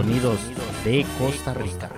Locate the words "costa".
1.18-1.52